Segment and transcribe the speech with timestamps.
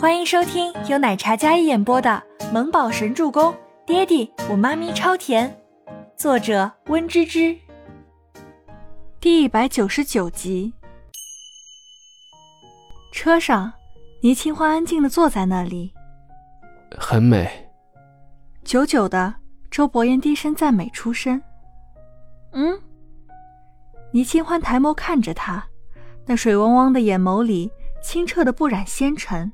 [0.00, 3.52] 欢迎收听由奶茶嘉一演播的《萌宝神助攻》，
[3.84, 5.54] 爹地我妈咪超甜，
[6.16, 7.54] 作者温芝芝。
[9.20, 10.72] 第一百九十九集。
[13.12, 13.70] 车上，
[14.22, 15.92] 倪清欢安静的坐在那里，
[16.98, 17.70] 很美。
[18.64, 19.34] 久久的，
[19.70, 21.42] 周伯言低声赞美出声。
[22.52, 22.80] 嗯。
[24.12, 25.62] 倪清欢抬眸看着他，
[26.24, 27.70] 那水汪汪的眼眸里
[28.02, 29.52] 清澈的不染纤尘。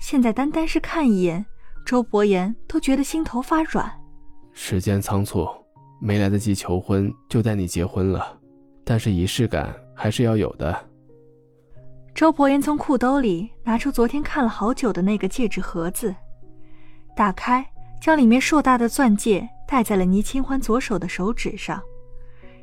[0.00, 1.44] 现在单单是看一眼，
[1.84, 3.88] 周伯言都觉得心头发软。
[4.52, 5.46] 时间仓促，
[6.00, 8.36] 没来得及求婚就带你结婚了，
[8.82, 10.88] 但是仪式感还是要有的。
[12.14, 16.14] 周伯言从裤兜里拿出昨天看了好久的那个戒指盒子，
[17.14, 17.64] 打开，
[18.00, 21.80] 将里面硕大的钻戒戴在了倪清欢左手的手指上。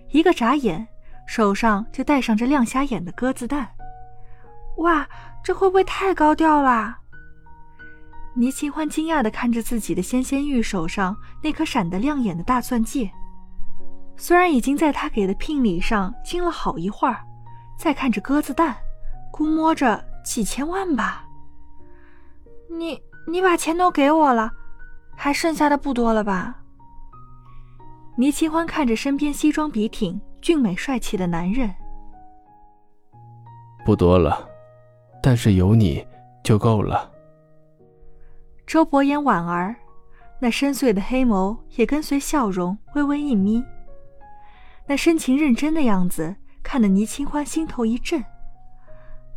[0.10, 0.86] 一个眨眼，
[1.28, 3.70] 手上就戴上这亮瞎眼的鸽子蛋。
[4.78, 5.08] 哇，
[5.44, 7.00] 这会不会太高调啦？
[8.38, 13.12] 倪清欢惊讶地看着自己的纤纤玉手上那颗闪得亮眼的大钻戒，
[14.16, 17.18] 虽然已经在他给的聘礼上金了好一会儿，
[17.80, 18.78] 再看着鸽子蛋，
[19.32, 21.26] 估摸着几千万吧。
[22.70, 24.52] 你你把钱都给我了，
[25.16, 26.58] 还剩下的不多了吧？
[28.18, 31.74] 倪清欢看着身边西装笔挺、俊美帅气的男人，
[33.84, 34.48] 不多了，
[35.24, 36.06] 但是有你
[36.44, 37.17] 就够了。
[38.68, 39.74] 周伯言婉儿，
[40.40, 43.64] 那深邃的黑眸也跟随笑容微微一眯，
[44.86, 48.22] 那深情认真的样子看得倪清欢心头一震。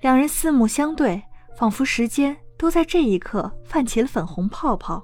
[0.00, 1.22] 两人四目相对，
[1.56, 5.00] 仿佛时间都在这一刻泛起了粉红泡泡，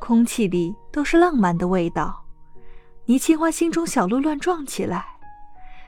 [0.00, 2.24] 空气里都是浪漫的味道。
[3.04, 5.04] 倪清欢心中小鹿乱撞起来，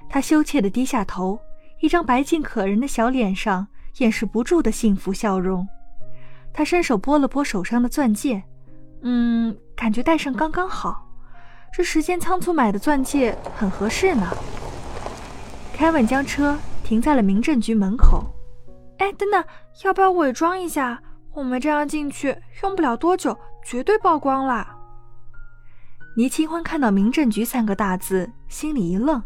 [0.07, 1.41] 她羞怯的低下头，
[1.81, 5.67] 一张白净可人的小脸上掩饰不住的幸福笑容。
[6.53, 8.43] 他伸手拨了拨手上的钻戒，
[9.03, 11.07] 嗯，感觉戴上刚刚好。
[11.73, 14.29] 这时间仓促买的钻戒很合适呢。
[15.73, 18.25] 凯文将车停在了民政局门口。
[18.99, 19.43] 哎，等等，
[19.85, 21.01] 要不要伪装一下？
[21.33, 24.77] 我们这样进去用不了多久，绝对曝光啦。
[26.17, 29.23] 倪清欢看到“民政局”三个大字，心里一愣，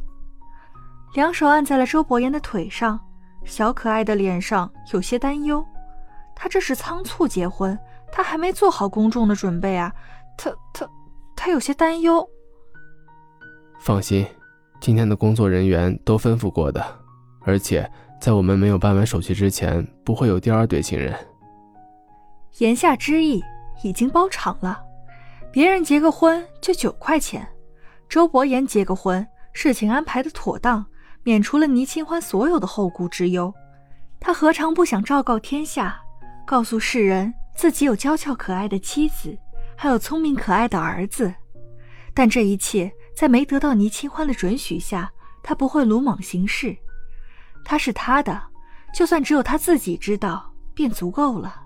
[1.15, 3.01] 两手按在了周伯言的腿上，
[3.45, 5.65] 小可爱的脸上有些担忧。
[6.35, 7.79] 他这是仓促结婚，
[8.13, 9.93] 他还没做好公众的准备啊！
[10.37, 10.89] 他他
[11.37, 12.29] 他有些担忧。
[13.81, 14.27] 放心，
[14.81, 16.85] 今天的工作人员都吩咐过的，
[17.43, 17.91] 而且
[18.21, 21.15] 在我们没有办完手续之前，不会有第二对新人。
[22.59, 23.43] 言下之意，
[23.83, 24.81] 已经包场了。
[25.51, 27.47] 别人结个婚就九块钱，
[28.09, 30.85] 周伯言结个婚，事情安排的妥当，
[31.23, 33.53] 免除了倪清欢所有的后顾之忧。
[34.19, 36.01] 他何尝不想昭告天下？
[36.47, 39.37] 告诉世人自己有娇俏可爱的妻子，
[39.77, 41.33] 还有聪明可爱的儿子，
[42.13, 45.11] 但这一切在没得到倪清欢的准许下，
[45.43, 46.77] 他不会鲁莽行事。
[47.65, 48.43] 他是他的，
[48.95, 51.63] 就算只有他自己知道，便足够了。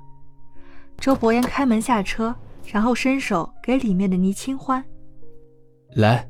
[0.99, 2.35] 周伯言开门下车，
[2.67, 4.85] 然后伸手给里面的倪清欢
[5.95, 6.29] 来。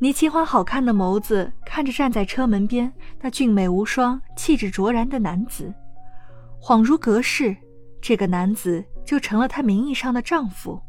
[0.00, 5.74] 倪清欢好看的眸子看着站在车门边那俊美无双、气质卓然的男子。
[6.60, 7.56] 恍如隔世，
[8.00, 10.80] 这个男子就成了她名义上的丈夫。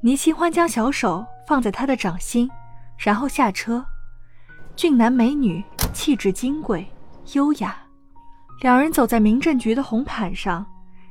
[0.00, 2.48] 倪清欢将小手放在他的掌心，
[2.96, 3.84] 然后下车。
[4.76, 5.62] 俊男美女，
[5.92, 6.86] 气质金贵
[7.32, 7.76] 优雅，
[8.60, 10.64] 两人走在民政局的红毯上。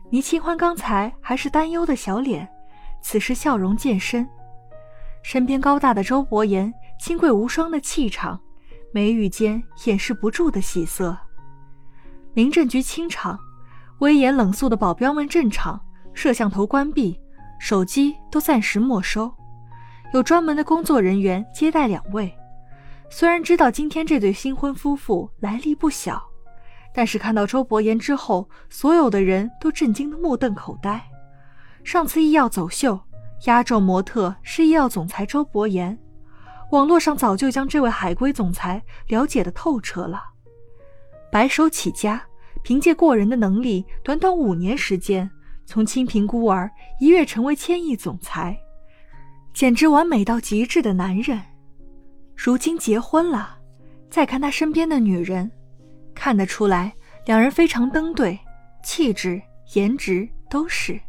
[0.10, 2.48] 倪清欢刚才还是担忧的小脸，
[3.02, 4.26] 此时笑容渐深。
[5.22, 8.40] 身边高大的周伯言，金贵无双的气场，
[8.94, 11.18] 眉宇间掩饰不住的喜色。
[12.34, 13.38] 民政局清场。
[14.00, 15.82] 威严冷肃的保镖们镇场，
[16.14, 17.20] 摄像头关闭，
[17.60, 19.34] 手机都暂时没收。
[20.14, 22.32] 有专门的工作人员接待两位。
[23.10, 26.22] 虽然知道今天这对新婚夫妇来历不小，
[26.94, 31.04] 但是看到周伯言之后，所有的人都震惊的目瞪口呆。
[31.84, 33.00] 上次医药走秀，
[33.46, 35.98] 压轴模特是医药总裁周伯言，
[36.72, 40.22] 网络上早就将这位海归总裁了解的透彻了，
[41.32, 42.27] 白手起家。
[42.68, 45.32] 凭借过人的能力，短短五年时间，
[45.66, 46.70] 从清贫孤儿
[47.00, 48.60] 一跃成为千亿总裁，
[49.54, 51.42] 简直完美到极致的男人。
[52.36, 53.58] 如今结婚了，
[54.10, 55.50] 再看他身边的女人，
[56.14, 56.94] 看得出来
[57.26, 58.38] 两人非常登对，
[58.84, 59.42] 气质、
[59.74, 61.00] 颜值都是。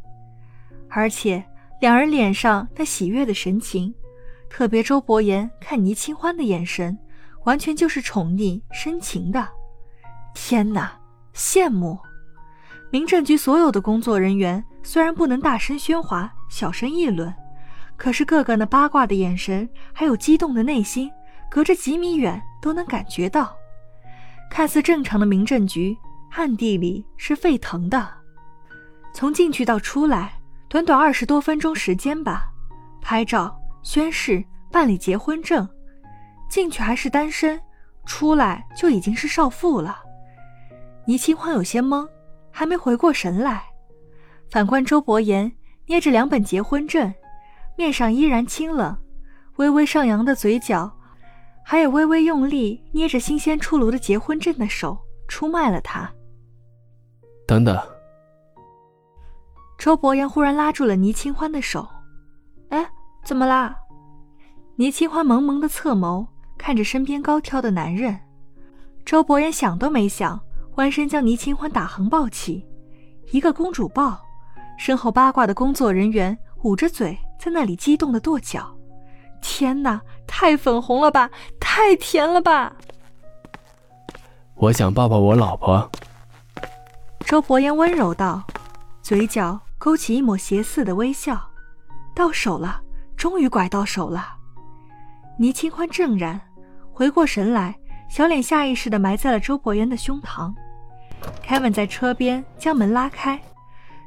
[0.89, 1.45] 而且
[1.81, 3.93] 两人脸上那喜悦的神情，
[4.49, 6.97] 特别周伯言看倪清欢的眼神，
[7.47, 9.45] 完全就是宠溺深情的。
[10.37, 10.97] 天哪！
[11.39, 11.97] 羡慕，
[12.91, 17.33] 民政局所有的工作人员虽然不能大声喧哗、小声议论，
[17.97, 21.09] 可是个个那八卦的眼神，还有激动的内心，
[21.49, 23.57] 隔着几米远都能感觉到。
[24.51, 25.97] 看似正常的民政局，
[26.33, 28.09] 暗地里是沸腾的。
[29.15, 32.51] 从进去到出来，短短二十多分钟时间吧。
[33.01, 35.69] 拍照、宣誓、办理结婚证，
[36.51, 37.61] 进去还是单身，
[38.07, 40.01] 出来就已经是少妇了。
[41.09, 42.07] 倪清欢有些懵。
[42.51, 43.63] 还没回过神来，
[44.51, 45.53] 反观周伯言
[45.87, 47.15] 捏着两本结婚证，
[47.77, 48.97] 面上依然清冷，
[49.57, 50.91] 微微上扬的嘴角，
[51.65, 56.11] 还有微微用力捏着新鲜出炉的结婚证的手，出卖了他。
[57.47, 57.81] 等等，
[59.79, 61.87] 周伯言忽然拉住了倪清欢的手。
[62.71, 62.85] 哎，
[63.23, 63.77] 怎么啦？
[64.75, 66.27] 倪清欢萌萌的侧眸
[66.57, 68.19] 看着身边高挑的男人，
[69.05, 70.41] 周伯言想都没想。
[70.79, 72.65] 弯身将倪清欢打横抱起，
[73.33, 74.17] 一个公主抱，
[74.79, 78.73] 身后八卦的工作人员捂着嘴在那里激动的跺脚。
[79.43, 81.29] 天哪，太粉红了吧，
[81.59, 82.77] 太甜了吧！
[84.55, 85.91] 我想抱抱我老婆。
[87.27, 88.45] 周伯言温柔道，
[89.03, 91.41] 嘴角勾起一抹邪似的微笑。
[92.15, 92.81] 到手了，
[93.17, 94.29] 终于拐到手了。
[95.41, 96.41] 倪清欢怔然，
[96.93, 97.77] 回过神来，
[98.09, 100.55] 小脸下意识的埋在了周伯言的胸膛。
[101.49, 103.41] 凯文在车边将门拉开，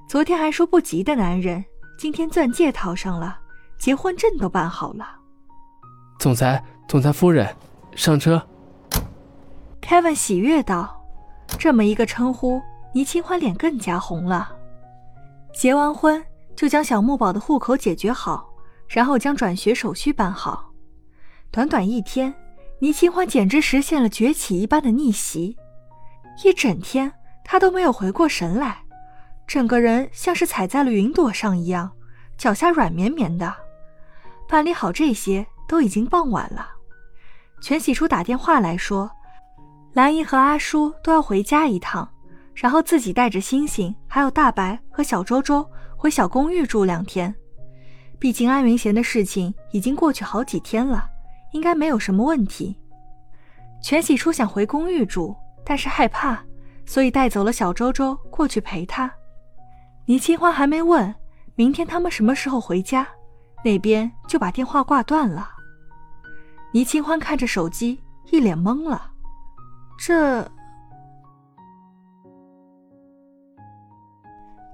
[0.07, 1.65] 昨天还说不急的男人，
[1.97, 3.35] 今天钻戒套上了，
[3.79, 5.15] 结婚证都办好了。
[6.19, 7.51] 总裁，总裁夫人，
[7.95, 8.39] 上车。
[9.81, 11.03] Kevin 喜悦道
[11.57, 12.61] ：“这么一个称呼，
[12.93, 14.55] 倪清欢脸更加红了。
[15.51, 16.23] 结完婚
[16.55, 18.47] 就将小木宝的户口解决好，
[18.88, 20.71] 然后将转学手续办好。
[21.49, 22.31] 短短一天，
[22.77, 25.57] 倪清欢简直实现了崛起一般的逆袭。”
[26.45, 27.11] 一整天，
[27.51, 28.77] 他都没有回过神来，
[29.45, 31.92] 整个人像是踩在了云朵上一样，
[32.38, 33.53] 脚下软绵绵的。
[34.48, 36.69] 办理好这些，都已经傍晚了。
[37.62, 39.12] 全喜初打电话来说，
[39.92, 42.09] 兰姨和阿叔都要回家一趟，
[42.56, 47.36] 然后自己带着星星、还有大白和小周周回小公寓住两天。
[48.18, 51.06] 毕竟安云贤的事情已经过去好几天了，
[51.51, 52.80] 应该没有什么问题。
[53.83, 55.36] 全喜初想回公寓住。
[55.63, 56.44] 但是害怕，
[56.85, 59.11] 所以带走了小周周过去陪他。
[60.05, 61.13] 倪清欢还没问
[61.55, 63.07] 明天他们什么时候回家，
[63.63, 65.49] 那边就把电话挂断了。
[66.73, 67.99] 倪清欢看着手机，
[68.31, 69.11] 一脸懵了。
[69.97, 70.49] 这……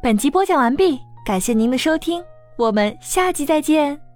[0.01, 2.23] 本集播讲完毕，感谢您的收听，
[2.57, 4.06] 我们下集再见。